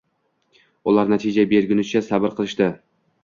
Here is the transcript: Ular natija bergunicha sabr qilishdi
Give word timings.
Ular 0.91 1.11
natija 1.11 1.45
bergunicha 1.53 2.03
sabr 2.07 2.33
qilishdi 2.39 2.73